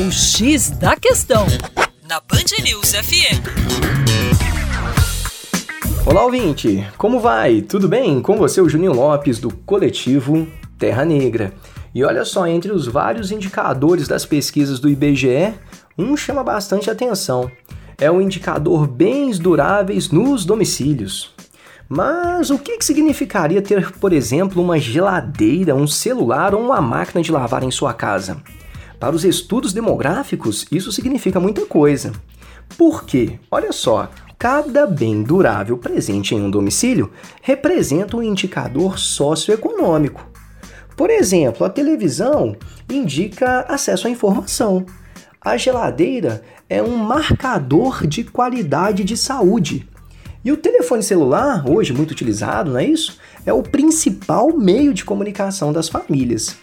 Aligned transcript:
O 0.00 0.12
X 0.12 0.70
da 0.70 0.94
Questão, 0.94 1.44
na 2.08 2.20
Band 2.20 2.62
News 2.62 2.92
FM. 2.92 3.42
Olá, 6.06 6.22
ouvinte! 6.22 6.86
Como 6.96 7.18
vai? 7.18 7.62
Tudo 7.62 7.88
bem? 7.88 8.22
Com 8.22 8.36
você, 8.36 8.60
o 8.60 8.68
Juninho 8.68 8.92
Lopes, 8.92 9.40
do 9.40 9.52
coletivo 9.52 10.46
Terra 10.78 11.04
Negra. 11.04 11.52
E 11.92 12.04
olha 12.04 12.24
só, 12.24 12.46
entre 12.46 12.70
os 12.70 12.86
vários 12.86 13.32
indicadores 13.32 14.06
das 14.06 14.24
pesquisas 14.24 14.78
do 14.78 14.88
IBGE, 14.88 15.52
um 15.98 16.16
chama 16.16 16.44
bastante 16.44 16.88
atenção. 16.88 17.50
É 17.98 18.08
o 18.08 18.20
indicador 18.20 18.86
bens 18.86 19.36
duráveis 19.40 20.10
nos 20.10 20.44
domicílios. 20.44 21.34
Mas 21.88 22.50
o 22.50 22.58
que, 22.58 22.78
que 22.78 22.84
significaria 22.84 23.60
ter, 23.60 23.90
por 23.94 24.12
exemplo, 24.12 24.62
uma 24.62 24.78
geladeira, 24.78 25.74
um 25.74 25.88
celular 25.88 26.54
ou 26.54 26.62
uma 26.62 26.80
máquina 26.80 27.20
de 27.20 27.32
lavar 27.32 27.64
em 27.64 27.70
sua 27.72 27.92
casa? 27.92 28.40
Para 28.98 29.14
os 29.14 29.24
estudos 29.24 29.72
demográficos, 29.72 30.66
isso 30.72 30.90
significa 30.90 31.38
muita 31.38 31.64
coisa. 31.64 32.12
Por 32.76 33.04
quê? 33.04 33.38
Olha 33.50 33.72
só, 33.72 34.10
cada 34.38 34.86
bem 34.86 35.22
durável 35.22 35.78
presente 35.78 36.34
em 36.34 36.42
um 36.42 36.50
domicílio 36.50 37.10
representa 37.40 38.16
um 38.16 38.22
indicador 38.22 38.98
socioeconômico. 38.98 40.26
Por 40.96 41.10
exemplo, 41.10 41.64
a 41.64 41.70
televisão 41.70 42.56
indica 42.90 43.64
acesso 43.68 44.08
à 44.08 44.10
informação. 44.10 44.84
A 45.40 45.56
geladeira 45.56 46.42
é 46.68 46.82
um 46.82 46.96
marcador 46.96 48.04
de 48.04 48.24
qualidade 48.24 49.04
de 49.04 49.16
saúde. 49.16 49.88
E 50.44 50.50
o 50.50 50.56
telefone 50.56 51.02
celular, 51.02 51.68
hoje 51.68 51.92
muito 51.92 52.10
utilizado, 52.10 52.72
não 52.72 52.78
é 52.78 52.84
isso? 52.84 53.18
É 53.46 53.52
o 53.52 53.62
principal 53.62 54.56
meio 54.56 54.92
de 54.92 55.04
comunicação 55.04 55.72
das 55.72 55.88
famílias. 55.88 56.56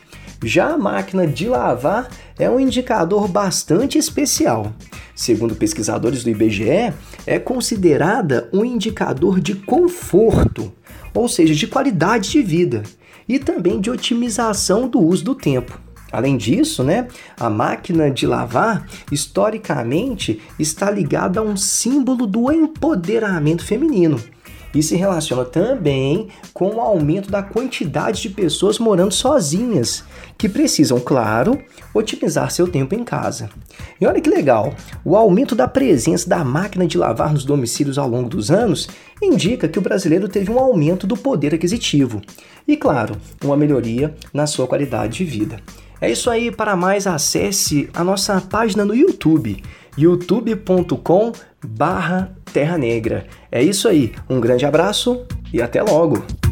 Já 0.44 0.74
a 0.74 0.78
máquina 0.78 1.26
de 1.26 1.48
lavar 1.48 2.10
é 2.38 2.50
um 2.50 2.60
indicador 2.60 3.28
bastante 3.28 3.98
especial. 3.98 4.74
Segundo 5.16 5.56
pesquisadores 5.56 6.24
do 6.24 6.30
IBGE, 6.30 6.94
é 7.26 7.40
considerada 7.40 8.50
um 8.52 8.66
indicador 8.66 9.40
de 9.40 9.56
conforto, 9.56 10.74
ou 11.14 11.30
seja, 11.30 11.56
de 11.56 11.68
qualidade 11.68 12.32
de 12.32 12.42
vida, 12.42 12.84
e 13.28 13.40
também 13.40 13.80
de 13.80 13.90
otimização 13.90 14.88
do 14.88 15.00
uso 15.00 15.24
do 15.24 15.36
tempo. 15.36 15.80
Além 16.12 16.38
disso, 16.38 16.84
né, 16.84 17.08
a 17.40 17.50
máquina 17.50 18.12
de 18.12 18.28
lavar 18.28 18.86
historicamente 19.12 20.42
está 20.60 20.92
ligada 20.92 21.40
a 21.40 21.44
um 21.44 21.58
símbolo 21.58 22.28
do 22.28 22.52
empoderamento 22.52 23.66
feminino 23.66 24.22
e 24.76 24.84
se 24.84 24.96
relaciona 24.98 25.46
também 25.46 26.28
com 26.54 26.76
o 26.76 26.82
aumento 26.82 27.32
da 27.32 27.42
quantidade 27.42 28.22
de 28.22 28.30
pessoas 28.30 28.78
morando 28.78 29.14
sozinhas, 29.14 30.04
que 30.38 30.50
precisam, 30.50 31.00
claro, 31.00 31.58
otimizar 31.94 32.52
seu 32.52 32.68
tempo 32.68 32.94
em 32.94 33.04
casa. 33.04 33.50
E 34.00 34.06
olha 34.06 34.20
que 34.20 34.30
legal, 34.30 34.76
o 35.04 35.16
aumento 35.16 35.56
da 35.56 35.68
presença 35.68 36.28
da 36.30 36.44
máquina 36.44 36.86
de 36.86 36.98
lavar 36.98 37.32
nos 37.32 37.46
domicílios 37.46 37.98
ao 37.98 38.10
longo 38.10 38.30
dos 38.30 38.52
anos 38.52 38.90
indica 39.22 39.70
que 39.70 39.80
o 39.80 39.82
brasileiro 39.82 40.28
teve 40.28 40.52
um 40.52 40.60
aumento 40.60 41.08
do 41.08 41.16
poder 41.16 41.56
aquisitivo 41.56 42.22
e, 42.68 42.76
claro, 42.76 43.16
uma 43.44 43.56
melhoria 43.56 44.14
na 44.34 44.46
sua 44.46 44.68
qualidade 44.68 45.18
de 45.18 45.24
vida. 45.24 45.60
É 46.02 46.12
isso 46.12 46.30
aí, 46.30 46.52
para 46.52 46.76
mais 46.76 47.08
acesse 47.08 47.90
a 47.94 48.04
nossa 48.04 48.42
página 48.42 48.84
no 48.84 48.94
YouTube, 48.94 49.64
youtube.com 49.98 51.32
barra 51.66 52.36
Terra 52.56 52.78
Negra. 52.78 53.26
É 53.52 53.62
isso 53.62 53.86
aí, 53.86 54.14
um 54.30 54.40
grande 54.40 54.66
abraço 54.66 55.26
e 55.52 55.62
até 55.62 55.84
logo! 55.84 56.45